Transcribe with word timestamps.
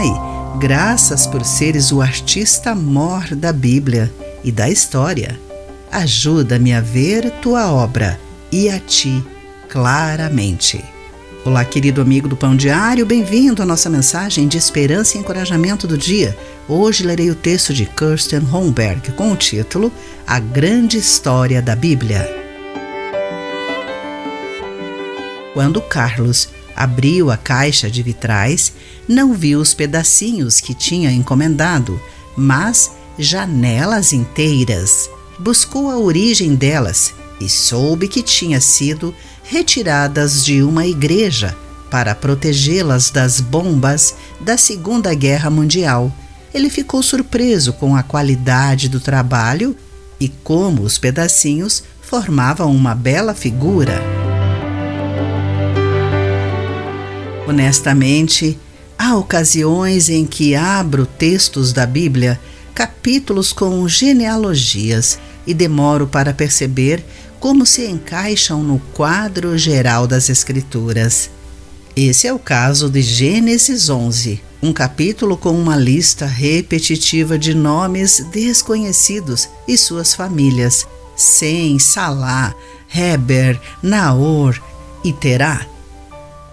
Pai, 0.00 0.14
graças 0.58 1.26
por 1.26 1.44
seres 1.44 1.92
o 1.92 2.00
artista 2.00 2.74
mor 2.74 3.34
da 3.34 3.52
Bíblia 3.52 4.10
e 4.42 4.50
da 4.50 4.66
história. 4.66 5.38
Ajuda-me 5.92 6.72
a 6.72 6.80
ver 6.80 7.30
tua 7.42 7.70
obra 7.70 8.18
e 8.50 8.70
a 8.70 8.78
ti 8.78 9.22
claramente. 9.68 10.82
Olá, 11.44 11.66
querido 11.66 12.00
amigo 12.00 12.28
do 12.28 12.34
Pão 12.34 12.56
Diário, 12.56 13.04
bem-vindo 13.04 13.62
à 13.62 13.66
nossa 13.66 13.90
mensagem 13.90 14.48
de 14.48 14.56
esperança 14.56 15.18
e 15.18 15.20
encorajamento 15.20 15.86
do 15.86 15.98
dia. 15.98 16.34
Hoje 16.66 17.04
lerei 17.04 17.30
o 17.30 17.34
texto 17.34 17.74
de 17.74 17.84
Kirsten 17.84 18.40
Holmberg 18.40 19.12
com 19.12 19.30
o 19.30 19.36
título 19.36 19.92
A 20.26 20.40
Grande 20.40 20.96
História 20.96 21.60
da 21.60 21.76
Bíblia. 21.76 22.26
Quando 25.52 25.78
Carlos 25.82 26.48
abriu 26.74 27.30
a 27.30 27.36
caixa 27.36 27.90
de 27.90 28.02
vitrais, 28.02 28.72
não 29.10 29.34
viu 29.34 29.60
os 29.60 29.74
pedacinhos 29.74 30.60
que 30.60 30.72
tinha 30.72 31.10
encomendado, 31.10 32.00
mas 32.36 32.92
janelas 33.18 34.12
inteiras. 34.12 35.10
Buscou 35.36 35.90
a 35.90 35.98
origem 35.98 36.54
delas 36.54 37.12
e 37.40 37.48
soube 37.48 38.06
que 38.06 38.22
tinha 38.22 38.60
sido 38.60 39.12
retiradas 39.42 40.44
de 40.44 40.62
uma 40.62 40.86
igreja 40.86 41.56
para 41.90 42.14
protegê-las 42.14 43.10
das 43.10 43.40
bombas 43.40 44.14
da 44.40 44.56
Segunda 44.56 45.12
Guerra 45.12 45.50
Mundial. 45.50 46.12
Ele 46.54 46.70
ficou 46.70 47.02
surpreso 47.02 47.72
com 47.72 47.96
a 47.96 48.04
qualidade 48.04 48.88
do 48.88 49.00
trabalho 49.00 49.74
e 50.20 50.28
como 50.28 50.82
os 50.82 50.98
pedacinhos 50.98 51.82
formavam 52.00 52.72
uma 52.72 52.94
bela 52.94 53.34
figura. 53.34 54.00
Honestamente, 57.48 58.56
há 59.00 59.16
ocasiões 59.16 60.10
em 60.10 60.26
que 60.26 60.54
abro 60.54 61.06
textos 61.06 61.72
da 61.72 61.86
Bíblia, 61.86 62.38
capítulos 62.74 63.50
com 63.50 63.88
genealogias, 63.88 65.18
e 65.46 65.54
demoro 65.54 66.06
para 66.06 66.34
perceber 66.34 67.02
como 67.40 67.64
se 67.64 67.86
encaixam 67.86 68.62
no 68.62 68.78
quadro 68.92 69.56
geral 69.56 70.06
das 70.06 70.28
Escrituras. 70.28 71.30
Esse 71.96 72.26
é 72.26 72.32
o 72.32 72.38
caso 72.38 72.90
de 72.90 73.00
Gênesis 73.00 73.88
11, 73.88 74.38
um 74.62 74.70
capítulo 74.70 75.34
com 75.34 75.58
uma 75.58 75.76
lista 75.76 76.26
repetitiva 76.26 77.38
de 77.38 77.54
nomes 77.54 78.26
desconhecidos 78.30 79.48
e 79.66 79.78
suas 79.78 80.14
famílias: 80.14 80.86
Sem, 81.16 81.78
Salá, 81.78 82.54
Heber, 82.94 83.58
Naor 83.82 84.60
e 85.02 85.10
Terá. 85.10 85.66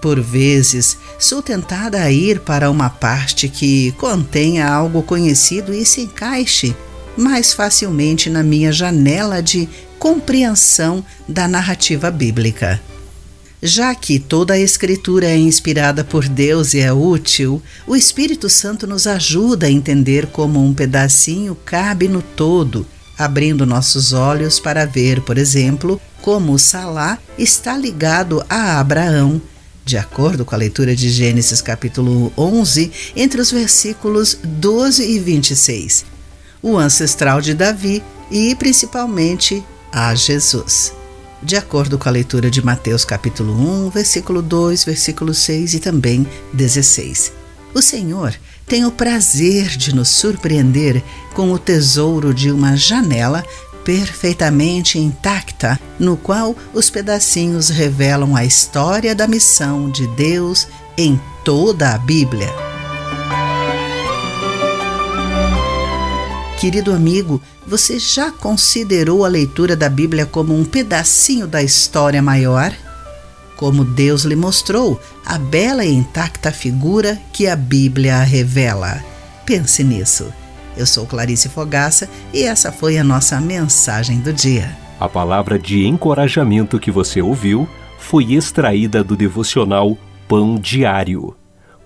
Por 0.00 0.20
vezes, 0.20 0.98
sou 1.18 1.42
tentada 1.42 2.00
a 2.00 2.10
ir 2.10 2.40
para 2.40 2.70
uma 2.70 2.90
parte 2.90 3.48
que 3.48 3.92
contenha 3.92 4.68
algo 4.68 5.02
conhecido 5.02 5.72
e 5.74 5.84
se 5.84 6.02
encaixe 6.02 6.76
mais 7.16 7.52
facilmente 7.52 8.28
na 8.28 8.42
minha 8.42 8.70
janela 8.72 9.42
de 9.42 9.68
compreensão 9.98 11.04
da 11.26 11.48
narrativa 11.48 12.10
bíblica. 12.10 12.80
Já 13.62 13.94
que 13.94 14.18
toda 14.18 14.54
a 14.54 14.58
Escritura 14.58 15.26
é 15.26 15.36
inspirada 15.36 16.04
por 16.04 16.28
Deus 16.28 16.74
e 16.74 16.80
é 16.80 16.92
útil, 16.92 17.62
o 17.86 17.96
Espírito 17.96 18.50
Santo 18.50 18.86
nos 18.86 19.06
ajuda 19.06 19.66
a 19.66 19.70
entender 19.70 20.26
como 20.26 20.62
um 20.62 20.74
pedacinho 20.74 21.56
cabe 21.64 22.06
no 22.06 22.20
todo, 22.20 22.86
abrindo 23.18 23.64
nossos 23.64 24.12
olhos 24.12 24.60
para 24.60 24.84
ver, 24.84 25.22
por 25.22 25.38
exemplo, 25.38 26.00
como 26.20 26.58
Salá 26.58 27.18
está 27.38 27.76
ligado 27.76 28.44
a 28.48 28.78
Abraão, 28.78 29.40
de 29.86 29.96
acordo 29.96 30.44
com 30.44 30.52
a 30.52 30.58
leitura 30.58 30.96
de 30.96 31.08
Gênesis 31.08 31.62
capítulo 31.62 32.32
11, 32.36 32.90
entre 33.14 33.40
os 33.40 33.52
versículos 33.52 34.36
12 34.42 35.08
e 35.08 35.20
26. 35.20 36.04
O 36.60 36.76
ancestral 36.76 37.40
de 37.40 37.54
Davi 37.54 38.02
e, 38.28 38.56
principalmente, 38.56 39.62
a 39.92 40.12
Jesus. 40.12 40.92
De 41.40 41.54
acordo 41.54 41.96
com 41.98 42.08
a 42.08 42.12
leitura 42.12 42.50
de 42.50 42.64
Mateus 42.64 43.04
capítulo 43.04 43.52
1, 43.86 43.90
versículo 43.90 44.42
2, 44.42 44.84
versículo 44.84 45.32
6 45.32 45.74
e 45.74 45.78
também 45.78 46.26
16. 46.52 47.32
O 47.72 47.80
Senhor 47.80 48.34
tem 48.66 48.84
o 48.84 48.90
prazer 48.90 49.68
de 49.68 49.94
nos 49.94 50.08
surpreender 50.08 51.00
com 51.32 51.52
o 51.52 51.58
tesouro 51.58 52.34
de 52.34 52.50
uma 52.50 52.76
janela 52.76 53.44
perfeitamente 53.86 54.98
intacta, 54.98 55.78
no 55.96 56.16
qual 56.16 56.56
os 56.74 56.90
pedacinhos 56.90 57.68
revelam 57.68 58.34
a 58.34 58.44
história 58.44 59.14
da 59.14 59.28
missão 59.28 59.88
de 59.88 60.08
Deus 60.08 60.66
em 60.98 61.20
toda 61.44 61.94
a 61.94 61.98
Bíblia. 61.98 62.52
Querido 66.58 66.92
amigo, 66.92 67.40
você 67.64 67.96
já 68.00 68.32
considerou 68.32 69.24
a 69.24 69.28
leitura 69.28 69.76
da 69.76 69.88
Bíblia 69.88 70.26
como 70.26 70.52
um 70.52 70.64
pedacinho 70.64 71.46
da 71.46 71.62
história 71.62 72.20
maior? 72.20 72.74
Como 73.54 73.84
Deus 73.84 74.22
lhe 74.22 74.34
mostrou 74.34 75.00
a 75.24 75.38
bela 75.38 75.84
e 75.84 75.92
intacta 75.92 76.50
figura 76.50 77.20
que 77.32 77.46
a 77.46 77.54
Bíblia 77.54 78.18
revela. 78.18 79.00
Pense 79.44 79.84
nisso. 79.84 80.26
Eu 80.76 80.86
sou 80.86 81.06
Clarice 81.06 81.48
Fogaça 81.48 82.08
e 82.32 82.42
essa 82.42 82.70
foi 82.70 82.98
a 82.98 83.04
nossa 83.04 83.40
mensagem 83.40 84.20
do 84.20 84.32
dia. 84.32 84.76
A 85.00 85.08
palavra 85.08 85.58
de 85.58 85.86
encorajamento 85.86 86.78
que 86.78 86.90
você 86.90 87.22
ouviu 87.22 87.66
foi 87.98 88.34
extraída 88.34 89.02
do 89.02 89.16
devocional 89.16 89.96
Pão 90.28 90.56
Diário. 90.56 91.34